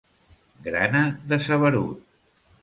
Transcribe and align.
Grana 0.67 1.03
de 1.33 1.39
saberut! 1.49 2.03